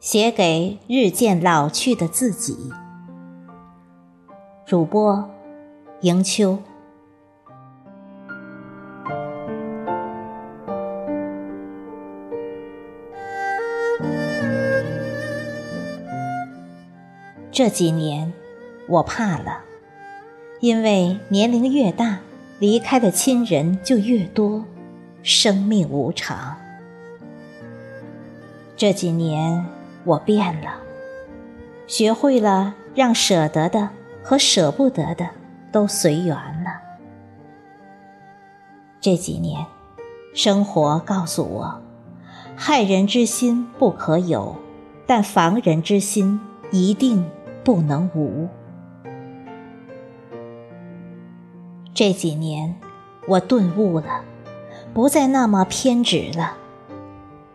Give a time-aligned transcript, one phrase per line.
[0.00, 2.72] 写给日渐老去的自己。
[4.64, 5.28] 主播：
[6.00, 6.58] 迎秋。
[17.58, 18.32] 这几年，
[18.86, 19.62] 我怕了，
[20.60, 22.20] 因为年龄越大，
[22.60, 24.64] 离开的亲人就越多，
[25.24, 26.56] 生命无常。
[28.76, 29.66] 这几年。
[30.04, 30.76] 我变了，
[31.88, 33.88] 学会了让舍得的
[34.22, 35.28] 和舍不得的
[35.72, 36.80] 都随缘了。
[39.00, 39.66] 这几年，
[40.32, 41.82] 生活告诉我，
[42.54, 44.54] 害人之心不可有，
[45.08, 46.40] 但防人之心
[46.70, 47.28] 一定
[47.68, 48.48] 不能无。
[51.92, 52.74] 这几年，
[53.26, 54.24] 我顿悟了，
[54.94, 56.56] 不再那么偏执了。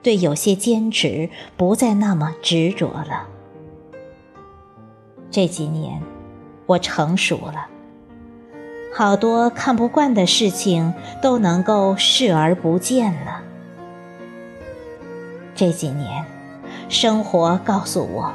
[0.03, 3.27] 对有些坚持不再那么执着了。
[5.31, 5.99] 这几年，
[6.67, 7.65] 我成熟了，
[8.95, 13.41] 好多看不惯的事情都能够视而不见了。
[15.55, 16.23] 这几年，
[16.87, 18.31] 生活告诉我，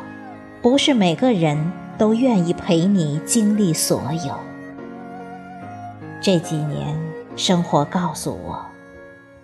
[0.61, 4.37] 不是每个人都愿意陪你经历所有。
[6.21, 6.99] 这几年，
[7.37, 8.65] 生活告诉我。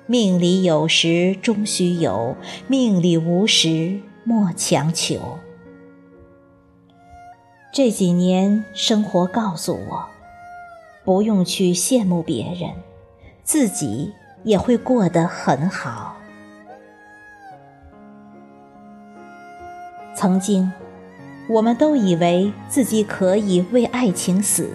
[0.07, 5.39] 命里有时终须有，命里无时莫强求。
[7.73, 10.05] 这几年，生活告诉我，
[11.05, 12.71] 不用去羡慕别人，
[13.45, 16.17] 自己也会过得很好。
[20.15, 20.71] 曾经，
[21.47, 24.71] 我们都以为自己可以为爱情死，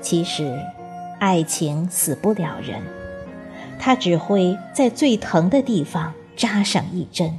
[0.00, 0.56] 其实，
[1.18, 2.80] 爱情死不了人。
[3.78, 7.38] 他只会在最疼的地方扎上一针，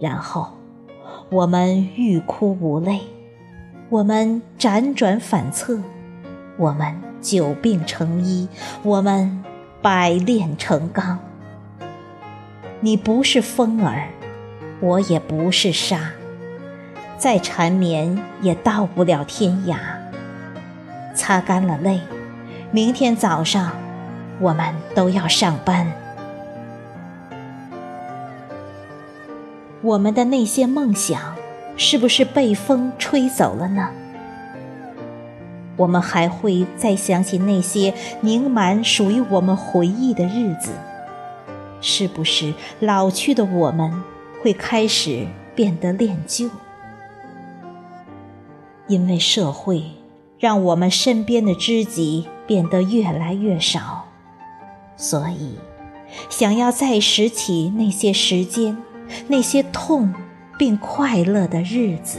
[0.00, 0.48] 然后
[1.30, 3.00] 我们欲哭无泪，
[3.90, 5.78] 我们辗转反侧，
[6.56, 8.48] 我们久病成医，
[8.82, 9.44] 我们
[9.80, 11.18] 百炼成钢。
[12.80, 14.08] 你不是风儿，
[14.80, 16.10] 我也不是沙，
[17.24, 19.78] 再缠绵也到不了天涯。
[21.14, 21.98] 擦干了泪，
[22.70, 23.72] 明天早上。
[24.40, 25.90] 我们都要上班，
[29.80, 31.34] 我们的那些梦想，
[31.78, 33.88] 是不是被风吹走了呢？
[35.76, 40.72] 我们还会再想起那些凝满属于我们回忆的日子，
[41.80, 43.90] 是不是老去的我们
[44.42, 46.50] 会开始变得恋旧？
[48.86, 49.82] 因为社会
[50.38, 54.06] 让我们身边的知己变得越来越少。
[54.96, 55.58] 所以，
[56.30, 58.76] 想要再拾起那些时间，
[59.28, 60.14] 那些痛
[60.56, 62.18] 并快乐的日子，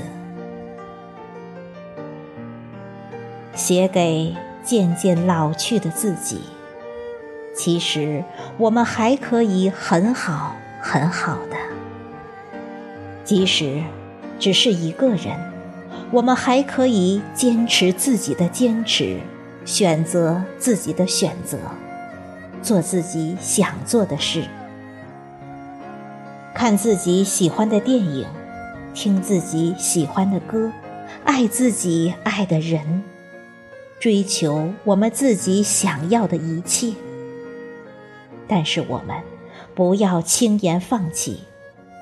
[3.53, 6.41] 写给渐渐老去的自己。
[7.55, 8.25] 其实，
[8.57, 11.55] 我们还可以很好很好的，
[13.23, 13.81] 即使
[14.37, 15.39] 只是一个人，
[16.11, 19.19] 我们还可以坚持自己的坚持，
[19.65, 21.57] 选择自己的选择。
[22.61, 24.43] 做自己想做的事，
[26.55, 28.25] 看自己喜欢的电影，
[28.91, 30.71] 听自己喜欢的歌，
[31.23, 33.03] 爱自己爱的人，
[33.99, 36.93] 追求我们自己想要的一切。
[38.47, 39.15] 但是我们
[39.75, 41.43] 不要轻言放弃，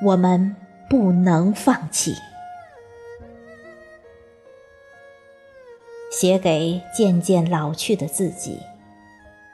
[0.02, 0.56] 我们
[0.90, 2.16] 不能放弃。
[6.24, 8.62] 写给渐渐老去的自己。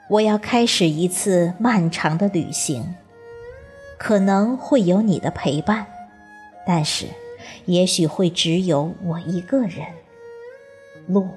[0.07, 2.93] 我要开始一次漫长的旅行，
[3.97, 5.87] 可能会有你的陪伴，
[6.67, 7.07] 但是，
[7.65, 9.83] 也许会只有我一个人。
[11.07, 11.29] 路，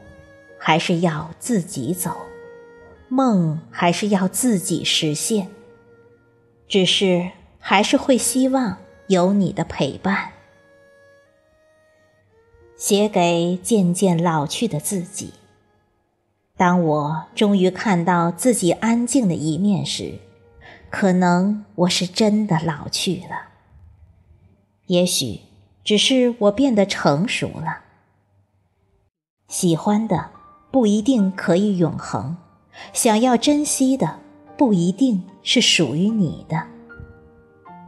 [0.59, 2.15] 还是要自己走，
[3.09, 5.49] 梦还是要自己实现。
[6.69, 8.77] 只是，还是会希望
[9.07, 10.29] 有你的陪伴。
[12.85, 15.35] 写给渐渐老去的自己。
[16.57, 20.19] 当我终于看到自己安静的一面时，
[20.91, 23.51] 可能我是真的老去了。
[24.87, 25.43] 也许
[25.85, 27.83] 只是我变得成熟了。
[29.47, 30.31] 喜欢的
[30.73, 32.37] 不一定可以永恒，
[32.93, 34.19] 想要珍惜的
[34.59, 36.67] 不一定是属于你的。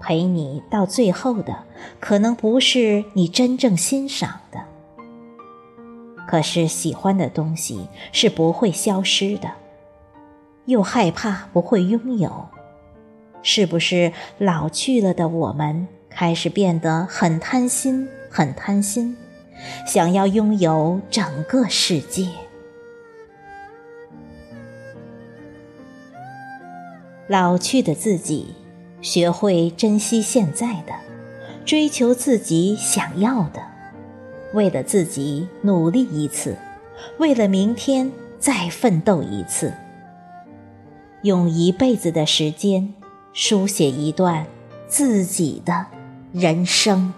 [0.00, 1.64] 陪你到最后的，
[1.98, 4.64] 可能不是你真正欣赏的，
[6.26, 9.50] 可是喜欢的东西是不会消失的，
[10.66, 12.48] 又害怕不会拥有，
[13.42, 19.16] 是不是老去了的我们开始变得很贪心，很贪心，
[19.86, 22.28] 想要拥有整个世界？
[27.26, 28.54] 老去的自己，
[29.00, 30.92] 学会珍惜现在的，
[31.64, 33.73] 追求自己想要的。
[34.54, 36.56] 为了自己努力一次，
[37.18, 39.74] 为了明天再奋斗一次，
[41.22, 42.94] 用一辈子的时间
[43.32, 44.46] 书写一段
[44.86, 45.84] 自己的
[46.32, 47.12] 人生。